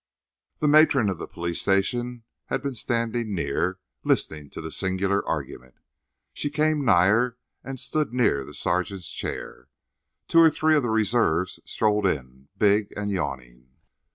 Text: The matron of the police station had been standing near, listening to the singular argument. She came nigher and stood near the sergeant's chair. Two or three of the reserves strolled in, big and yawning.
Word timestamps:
The 0.57 0.67
matron 0.67 1.09
of 1.11 1.19
the 1.19 1.27
police 1.27 1.61
station 1.61 2.23
had 2.47 2.63
been 2.63 2.73
standing 2.73 3.35
near, 3.35 3.77
listening 4.03 4.49
to 4.49 4.59
the 4.59 4.71
singular 4.71 5.23
argument. 5.27 5.75
She 6.33 6.49
came 6.49 6.83
nigher 6.83 7.37
and 7.63 7.79
stood 7.79 8.11
near 8.11 8.43
the 8.43 8.55
sergeant's 8.55 9.11
chair. 9.11 9.67
Two 10.27 10.39
or 10.39 10.49
three 10.49 10.75
of 10.75 10.81
the 10.81 10.89
reserves 10.89 11.59
strolled 11.65 12.07
in, 12.07 12.47
big 12.57 12.91
and 12.97 13.11
yawning. 13.11 13.67